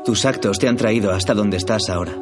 [0.04, 2.12] Tus actos te han traído hasta donde estás ahora.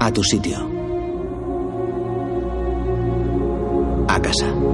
[0.00, 0.58] A tu sitio.
[4.08, 4.73] A casa.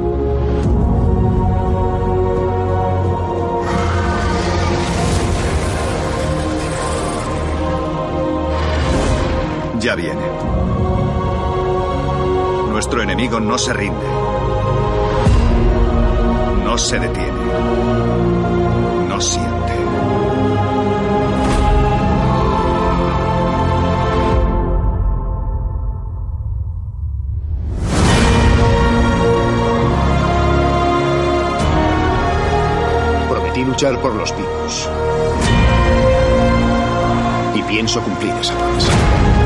[9.81, 10.21] Ya viene.
[12.69, 14.07] Nuestro enemigo no se rinde.
[16.65, 17.31] No se detiene.
[19.09, 19.73] No siente.
[33.31, 34.91] Prometí luchar por los picos.
[37.71, 39.40] pienso cumplir esa promesa.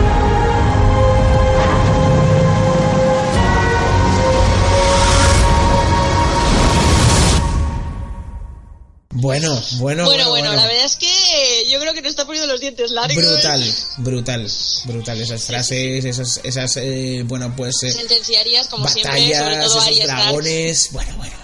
[9.25, 12.61] Bueno, bueno, Bueno, bueno, la verdad es que yo creo que nos está poniendo los
[12.61, 13.17] dientes largos.
[13.17, 14.47] Brutal, brutal,
[14.85, 15.19] brutal.
[15.19, 20.05] Esas frases, esas, esas eh, bueno, pues eh, Sentenciarias, como siempre, sobre batallas, todo esos
[20.05, 20.89] dragones.
[20.93, 21.44] Bueno, bueno.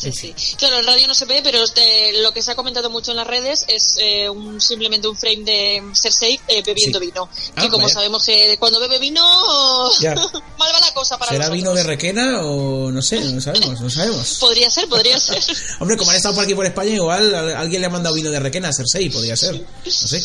[0.00, 0.34] Sí, sí.
[0.56, 3.16] Claro, en radio no se ve, pero este, lo que se ha comentado mucho en
[3.16, 7.06] las redes es eh, un, simplemente un frame de Cersei eh, bebiendo Sí.
[7.06, 7.28] vino.
[7.56, 7.94] Ah, que como vaya.
[7.94, 9.20] sabemos que cuando bebe vino,
[10.00, 10.14] Ya.
[10.58, 11.56] mal va la cosa para ¿Será nosotros.
[11.62, 13.20] vino de requena o no sé?
[13.20, 14.34] No sabemos, no sabemos.
[14.40, 15.42] Podría ser, podría ser.
[15.80, 18.38] Hombre, como han estado por aquí por España, igual alguien le ha mandado vino de
[18.40, 19.54] requena a Cersei, podría ser.
[19.84, 20.22] No sé.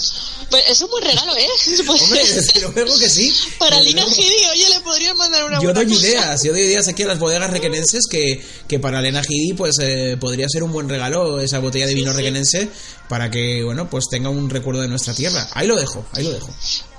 [0.50, 1.48] Pues es un buen regalo, ¿eh?
[1.88, 3.34] Hombre, desde luego que sí.
[3.58, 4.04] Para Lina.
[4.06, 6.00] Gidi, oye, le podrían mandar una Yo doy cosa.
[6.08, 9.78] ideas, yo doy ideas aquí a las bodegas requenenses que, que para Elena Gidi pues
[9.80, 12.69] eh, podría ser un buen regalo esa botella de vino requenense
[13.08, 15.47] para que, bueno, pues tenga un recuerdo de nuestra tierra.
[15.54, 16.54] Ahí lo dejo, ahí lo dejo.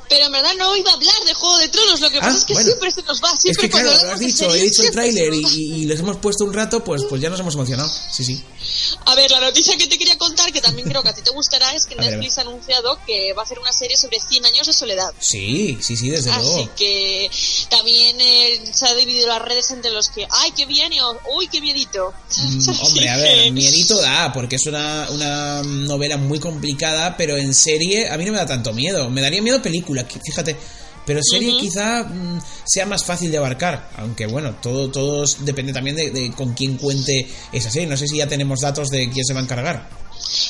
[0.08, 2.38] Pero en verdad no iba a hablar de Juego de Tronos, lo que pasa Ah,
[2.38, 2.66] es que bueno.
[2.68, 5.34] siempre se nos va, Es siempre que claro, lo has dicho, he dicho el tráiler
[5.34, 5.46] y-
[5.82, 7.90] y les hemos puesto un rato, pues, pues ya nos hemos emocionado.
[8.10, 8.42] Sí, sí.
[9.06, 11.30] A ver, la noticia que te quería contar, que también creo que a ti te
[11.30, 11.94] gustará, es que.
[11.94, 15.12] Netflix ha anunciado que va a hacer una serie sobre 100 años de soledad.
[15.18, 16.74] Sí, sí, sí, desde Así luego.
[16.74, 17.30] que
[17.70, 20.92] también eh, se ha dividido las redes entre los que, ¡ay, qué bien!
[20.92, 20.98] y
[21.36, 22.12] ¡uy, qué miedito!
[22.36, 27.54] Mm, Hombre, a ver, miedito da, porque es una, una novela muy complicada, pero en
[27.54, 29.08] serie a mí no me da tanto miedo.
[29.10, 30.56] Me daría miedo película, fíjate.
[31.06, 35.96] Pero serie quizá mm, sea más fácil de abarcar, aunque bueno, todo, todo depende también
[35.96, 37.88] de, de con quién cuente esa serie.
[37.88, 39.88] No sé si ya tenemos datos de quién se va a encargar.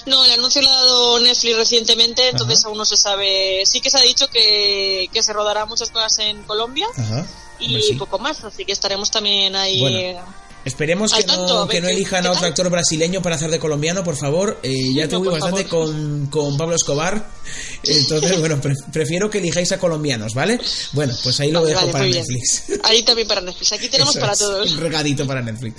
[0.06, 3.62] No, el anuncio lo ha dado Netflix recientemente, entonces aún no se sabe.
[3.66, 7.26] Sí que se ha dicho que, que se rodará muchas cosas en Colombia Ajá.
[7.58, 7.94] y sí.
[7.94, 9.80] poco más, así que estaremos también ahí.
[9.80, 10.43] Bueno.
[10.64, 12.50] Esperemos que no, tanto, que no elijan a otro tal.
[12.50, 14.60] actor brasileño para hacer de colombiano, por favor.
[14.62, 17.28] Eh, ya No, tuve bastante con, con Pablo Escobar.
[17.84, 20.58] Entonces, bueno, pre- prefiero que elijáis a colombianos, ¿vale?
[20.92, 22.16] Bueno, pues ahí lo Vale, dejo vale, para bien.
[22.18, 22.62] Netflix.
[22.84, 23.72] Ahí también para Netflix.
[23.72, 24.70] Aquí tenemos Eso para todos.
[24.72, 25.74] Un regadito para Netflix.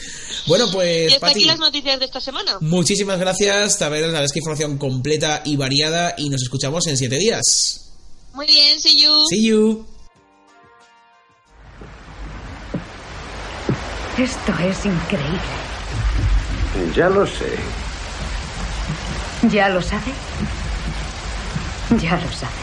[0.48, 2.58] Bueno, Y pues, hasta aquí las noticias de esta semana.
[2.62, 3.82] muchísimas gracias.
[3.82, 6.14] A ver, la es que información completa y variada.
[6.18, 7.82] Y nos escuchamos en siete días.
[8.34, 9.28] Muy bien, see you.
[9.30, 9.95] See you.
[14.18, 15.40] Esto es increíble.
[16.96, 17.58] Ya lo sé.
[19.50, 20.14] ¿Ya lo sabe?
[22.02, 22.54] Ya lo sabe.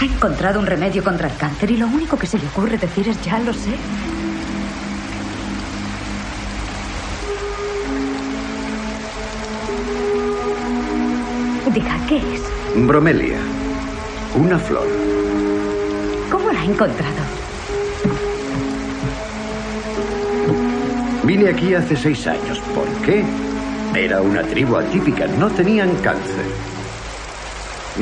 [0.00, 3.06] Ha encontrado un remedio contra el cáncer y lo único que se le ocurre decir
[3.06, 3.76] es ya lo sé.
[11.74, 12.42] Diga, ¿qué es?
[12.86, 13.40] Bromelia.
[14.34, 14.88] Una flor.
[16.30, 17.47] ¿Cómo la ha encontrado?
[21.38, 22.58] Vine aquí hace seis años.
[22.74, 23.22] ¿Por qué?
[23.94, 25.28] Era una tribu atípica.
[25.28, 26.44] No tenían cáncer.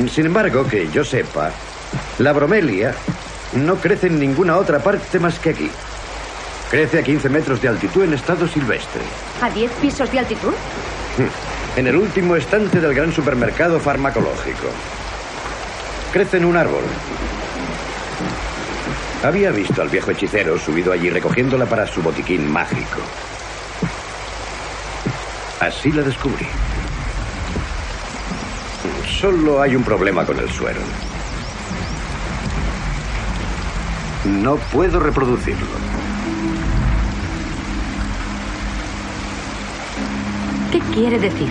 [0.09, 1.51] Sin embargo, que yo sepa,
[2.17, 2.95] la bromelia
[3.53, 5.69] no crece en ninguna otra parte más que aquí.
[6.71, 9.03] Crece a 15 metros de altitud en estado silvestre.
[9.39, 10.53] ¿A 10 pisos de altitud?
[11.77, 14.65] En el último estante del gran supermercado farmacológico.
[16.11, 16.81] Crece en un árbol.
[19.23, 22.99] Había visto al viejo hechicero subido allí recogiéndola para su botiquín mágico.
[25.59, 26.45] Así la descubrí.
[29.19, 30.79] Solo hay un problema con el suero.
[34.25, 35.65] No puedo reproducirlo.
[40.71, 41.49] ¿Qué quiere decir?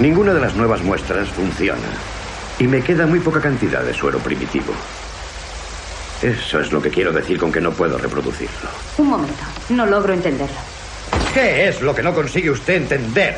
[0.00, 1.80] Ninguna de las nuevas muestras funciona.
[2.58, 4.72] Y me queda muy poca cantidad de suero primitivo.
[6.22, 8.70] Eso es lo que quiero decir con que no puedo reproducirlo.
[8.98, 10.56] Un momento, no logro entenderlo.
[11.32, 13.36] ¿Qué es lo que no consigue usted entender?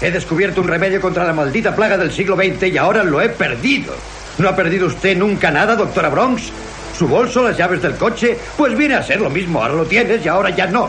[0.00, 3.28] He descubierto un remedio contra la maldita plaga del siglo XX y ahora lo he
[3.28, 3.94] perdido.
[4.38, 6.50] ¿No ha perdido usted nunca nada, doctora Bronx?
[6.96, 8.38] ¿Su bolso, las llaves del coche?
[8.56, 9.62] Pues viene a ser lo mismo.
[9.62, 10.88] Ahora lo tienes y ahora ya no.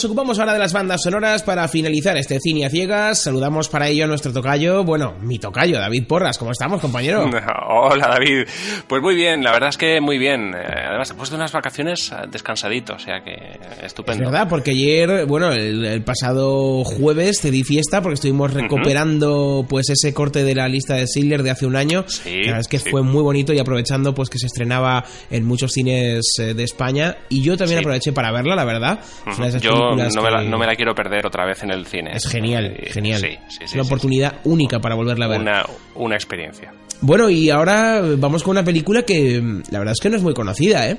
[0.00, 3.22] Nos ocupamos ahora de las bandas sonoras para finalizar este cine a ciegas.
[3.22, 6.38] Saludamos para ello a nuestro tocayo, bueno, mi tocayo, David Porras.
[6.38, 7.28] ¿Cómo estamos, compañero?
[7.68, 8.46] Hola David,
[8.86, 10.54] pues muy bien, la verdad es que muy bien.
[10.54, 13.34] Eh, Además, he puesto unas vacaciones eh, descansadito, o sea que
[13.78, 14.24] Es estupendo.
[14.24, 19.90] verdad, porque ayer, bueno, el, el pasado jueves te di fiesta porque estuvimos recuperando pues
[19.90, 22.04] ese corte de la lista de Sidler de hace un año.
[22.08, 22.88] Sí, la verdad es que sí.
[22.90, 27.18] fue muy bonito y aprovechando pues que se estrenaba en muchos cines eh, de España
[27.28, 27.84] y yo también Sí.
[27.84, 29.00] aproveché para verla, la verdad.
[29.26, 31.44] Es una de esas Yo no me, la, que- no me la quiero perder otra
[31.46, 32.12] vez en el cine.
[32.14, 33.20] Es genial, genial.
[33.20, 35.40] Sí, sí, es una oportunidad única para volverla a ver.
[35.40, 36.72] Una, una experiencia.
[37.02, 40.22] Bueno, y ahora vamos con una película que mm, la verdad es que no es
[40.22, 40.98] muy conocida, ¿eh?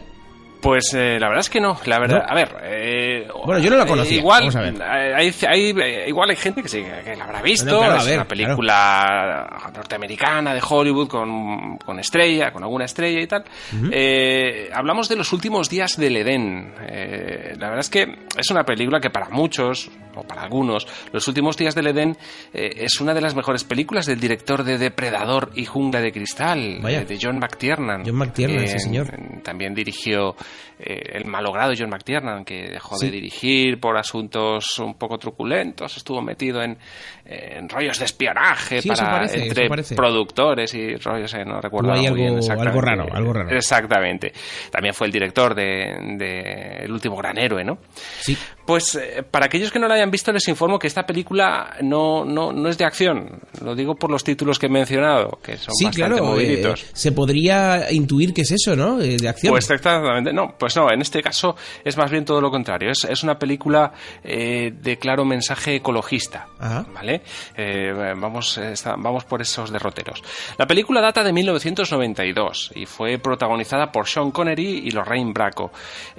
[0.62, 2.24] Pues eh, la verdad es que no, la verdad.
[2.24, 2.32] ¿No?
[2.32, 4.76] A ver, eh, Bueno, yo no la eh, conocía, igual, vamos a ver.
[4.76, 7.66] eh, Hay, hay- eh, igual hay gente que sí, que la habrá visto.
[7.72, 13.22] No, claro, es ver, una película norteamericana de Hollywood con, con estrella, con alguna estrella
[13.22, 13.44] y tal.
[13.92, 16.74] Eh, hablamos de los últimos días del Edén.
[16.78, 18.04] La verdad es que
[18.38, 22.18] es una película que para muchos, o para algunos, Los últimos días del Edén
[22.54, 27.04] es una de las mejores películas del director de Depredador y Jungla de Cristal, Vaya.
[27.04, 28.04] de John McTiernan.
[28.06, 29.08] John McTiernan, sí, señor.
[29.44, 30.36] También dirigió
[30.80, 33.06] eh, el malogrado John McTiernan, que dejó Sí.
[33.08, 36.78] de dirigir por asuntos un poco truculentos, estuvo metido en,
[37.26, 42.00] en rollos de espionaje Sí, para parece, entre productores y rollos, eh, no recuerdo muy
[42.00, 42.70] bien algo- exactamente.
[42.70, 43.50] algo raro, algo raro.
[43.56, 44.34] Exactamente.
[44.72, 47.78] También fue el director de, de El último gran héroe, ¿no?
[48.20, 48.38] Sí.
[48.66, 52.24] Pues eh, para aquellos que no la hayan visto les informo que esta película no,
[52.26, 53.40] no, no es de acción.
[53.64, 56.18] Lo digo por los títulos que he mencionado, que son Sí, bastante claro.
[56.18, 56.86] eh, moviditos.
[56.94, 59.02] se podría intuir que es eso, ¿no?
[59.02, 59.52] Eh, de acción.
[59.52, 62.92] Pues exactamente, no, pues no, en este caso es más bien todo lo contrario.
[62.92, 63.92] Es, es una película
[64.24, 66.48] eh, de claro mensaje ecologista.
[66.60, 66.86] Ajá.
[66.94, 67.22] ¿Vale?
[67.56, 70.24] Eh, vamos, eh, está- vamos por esos derroteros.
[70.58, 75.72] La película data de 1992 y fue protagonizada por Sean Connery y Lorraine Bracco.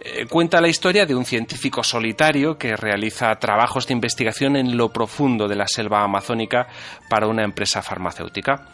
[0.03, 4.91] Eh, cuenta la historia de un científico solitario que realiza trabajos de investigación en lo
[4.93, 6.67] profundo de la selva amazónica
[7.09, 8.67] para una empresa farmacéutica.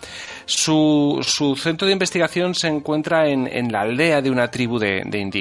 [0.47, 5.03] Su, su centro de investigación se encuentra en, en la aldea de una tribu de,
[5.05, 5.38] de indígenas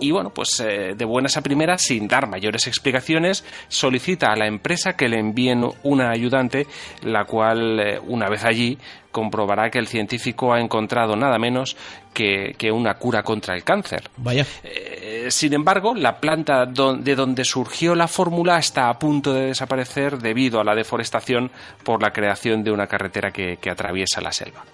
[0.00, 4.46] y bueno, pues eh, de buenas a primeras, sin dar mayores explicaciones, solicita a la
[4.46, 6.66] empresa que le envíen una ayudante,
[7.02, 8.78] la cual, eh, una vez allí,
[9.10, 11.76] comprobará que el científico ha encontrado nada menos
[12.18, 14.10] que, que una cura contra el cáncer.
[14.16, 14.44] Vaya.
[14.64, 19.46] Eh, sin embargo, la planta don- de donde surgió la fórmula está a punto de
[19.46, 21.48] desaparecer debido a la deforestación
[21.84, 24.64] por la creación de una carretera que, que atraviesa la selva.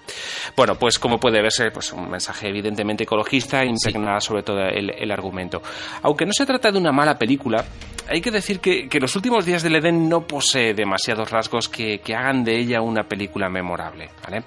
[0.57, 5.11] Bueno, pues como puede verse, pues un mensaje evidentemente ecologista impregna sobre todo el, el
[5.11, 5.63] argumento.
[6.03, 7.63] Aunque no se trata de una mala película,
[8.09, 11.99] hay que decir que, que Los últimos días del Edén no posee demasiados rasgos que,
[12.01, 14.09] que hagan de ella una película memorable.
[14.25, 14.45] ¿vale?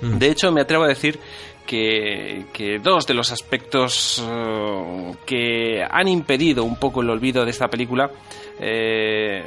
[0.00, 1.20] De hecho, me atrevo a decir
[1.70, 7.52] que, que dos de los aspectos eh, que han impedido un poco el olvido de
[7.52, 8.10] esta película
[8.58, 9.44] eh,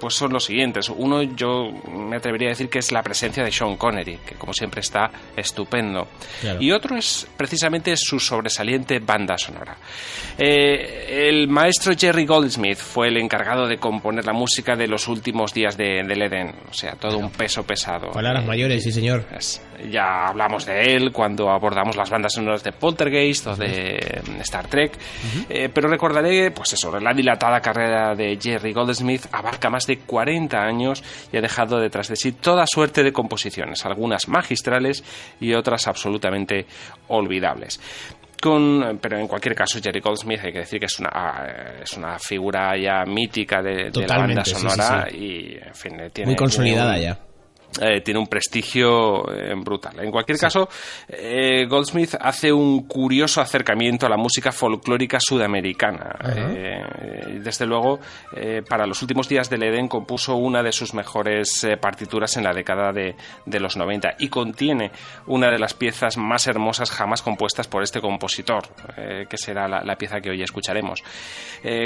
[0.00, 0.88] pues son los siguientes.
[0.88, 4.52] Uno, yo me atrevería a decir que es la presencia de Sean Connery, que como
[4.54, 6.08] siempre está estupendo.
[6.40, 6.60] Claro.
[6.62, 9.76] Y otro es precisamente su sobresaliente banda sonora.
[10.38, 15.52] Eh, el maestro Jerry Goldsmith fue el encargado de componer la música de los últimos
[15.52, 18.10] días de, del Edén, o sea, todo un peso pesado.
[18.12, 19.26] Palabras mayores, sí, señor.
[19.36, 19.60] Es-
[19.90, 24.92] ya hablamos de él cuando abordamos las bandas sonoras de Poltergeist o de Star Trek,
[25.48, 30.58] Eh, pero recordaré, pues eso, la dilatada carrera de Jerry Goldsmith abarca más de 40
[30.60, 31.02] años
[31.32, 35.04] y ha dejado detrás de sí toda suerte de composiciones, algunas magistrales
[35.40, 36.66] y otras absolutamente
[37.08, 37.80] olvidables.
[38.40, 41.46] Con, pero en cualquier caso, Jerry Goldsmith hay que decir que es una, ah,
[41.82, 45.16] es una figura ya mítica de, de la banda sí, sí, sonora sí.
[45.16, 47.18] y, en fin, eh, tiene Muy consolidada un- ya.
[47.80, 49.98] Eh, tiene un prestigio eh, brutal.
[49.98, 50.68] En cualquier caso,
[51.08, 56.14] eh, Goldsmith hace un curioso acercamiento a la música folclórica sudamericana.
[57.42, 57.98] Desde luego,
[58.68, 62.92] para los últimos días del Edén compuso una de sus mejores partituras en la década
[62.92, 64.90] de, de los 90 y contiene
[65.26, 68.68] una de las piezas más hermosas jamás compuestas por este compositor,
[69.28, 71.02] que será la, la pieza que hoy escucharemos.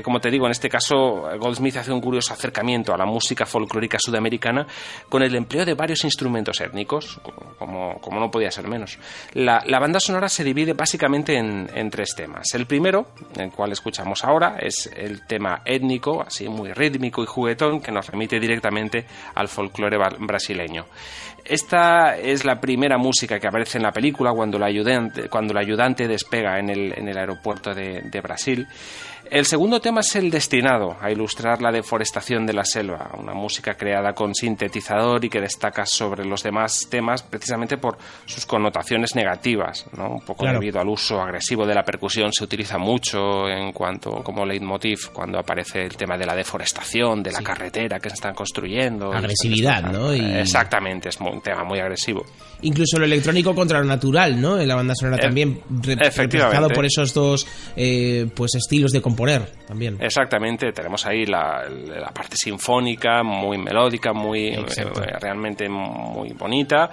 [0.04, 3.98] Como te digo, en este caso, Goldsmith hace un curioso acercamiento a la música folclórica
[3.98, 4.66] sudamericana
[5.08, 7.18] con el empleo de varios instrumentos étnicos,
[7.58, 8.98] como, como no podía ser menos.
[9.32, 12.52] La, la banda sonora se divide básicamente en, en tres temas.
[12.52, 17.80] El primero, el cual escuchamos ahora, es el tema étnico, así muy rítmico y juguetón,
[17.80, 19.06] que nos remite directamente
[19.36, 20.86] al folclore brasileño.
[21.44, 25.60] Esta es la primera música que aparece en la película cuando la ayudante, cuando la
[25.60, 28.66] ayudante despega en el, en el aeropuerto de Brasil.
[29.30, 33.74] El segundo tema es el destinado a ilustrar la deforestación de la selva, una música
[33.74, 39.86] creada con sintetizador y que destaca sobre los demás temas precisamente por sus connotaciones negativas,
[39.96, 40.08] ¿no?
[40.10, 40.60] un poco Claro.
[40.60, 45.38] debido al uso agresivo de la percusión se utiliza mucho en cuanto como leitmotiv cuando
[45.38, 49.12] aparece el tema de la deforestación, de la carretera que se están construyendo.
[49.12, 50.14] Agresividad, ¿no?
[50.14, 52.24] Y- Exactamente, es un tema muy agresivo.
[52.62, 54.58] Incluso lo electrónico contra lo natural, ¿no?
[54.58, 59.42] En la banda sonora Eh, también, representado por esos dos eh, pues estilos de componer
[59.66, 59.96] también.
[60.00, 65.02] Exactamente, tenemos ahí la, la parte sinfónica, muy melódica, muy Exacto.
[65.02, 66.90] eh, realmente muy bonita.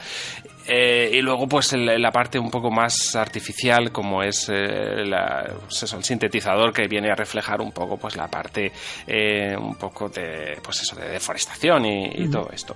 [0.68, 5.48] Eh, y luego, pues, el- la parte un poco más artificial, como es eh, la-
[5.68, 8.72] pues el sintetizador que viene a reflejar un poco, pues, la parte
[9.06, 12.76] eh, un poco de, pues eso, de deforestación y, todo esto.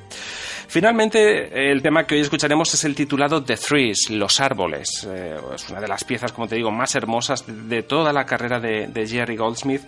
[0.67, 5.07] Finalmente, el tema que hoy escucharemos es el titulado The Trees, Los Árboles.
[5.55, 8.87] Es una de las piezas, como te digo, más hermosas de toda la carrera de,
[8.87, 9.81] de Jerry Goldsmith.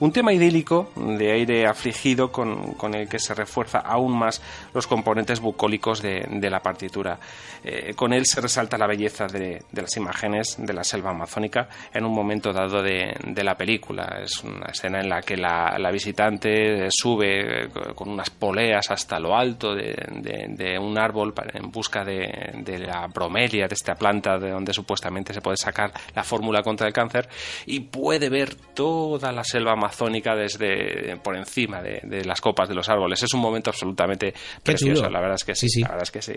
[0.00, 4.42] Un tema idílico, de aire afligido, con, con el que se refuerza aún más
[4.74, 7.18] los componentes bucólicos de, de la partitura.
[7.64, 11.68] Eh, con él se resalta la belleza de, de las imágenes de la selva amazónica
[11.92, 14.20] en un momento dado de, de la película.
[14.22, 19.18] Es una escena en la que la, la visitante sube eh, con unas poleas hasta
[19.18, 24.72] lo alto de, un árbol en busca de, la bromelia, de esta planta de donde
[24.72, 27.28] supuestamente se puede sacar la fórmula contra el cáncer,
[27.66, 32.88] y puede ver toda la selva amazónica desde por encima de, las copas de los
[32.88, 33.22] árboles.
[33.22, 35.10] Es un momento absolutamente precioso, chulo.
[35.10, 36.34] la verdad es que sí, la verdad es que sí.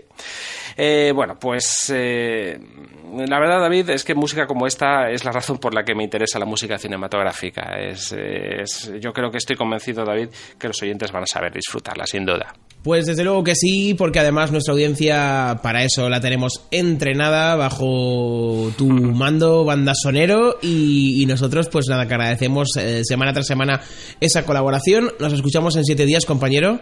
[0.76, 2.58] Eh, bueno, pues eh,
[3.26, 6.04] la verdad, David, es que música como esta es la razón por la que me
[6.04, 7.78] interesa la música cinematográfica.
[7.78, 10.28] Es, es- yo creo que estoy convencido, David,
[10.58, 12.52] que los oyentes van a saber disfrutarla, sin duda.
[12.82, 18.72] Pues desde luego que sí, porque además nuestra audiencia para eso la tenemos entrenada bajo
[18.78, 23.82] tu mando banda sonero y, y nosotros pues nada, que agradecemos eh, semana tras semana
[24.20, 25.10] esa colaboración.
[25.18, 26.80] Nos escuchamos en siete días, compañero.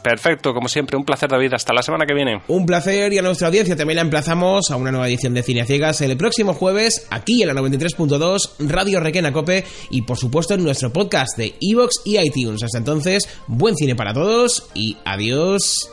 [0.00, 1.54] Perfecto, como siempre, un placer, David.
[1.54, 2.42] Hasta la semana que viene.
[2.48, 5.64] Un placer y a nuestra audiencia también la emplazamos a una nueva edición de Cine
[5.64, 10.64] Ciegas el próximo jueves aquí en la 93.2 Radio Requena Cope y por supuesto en
[10.64, 12.62] nuestro podcast de Evox y iTunes.
[12.62, 15.88] Hasta entonces, buen cine para todos y adiós.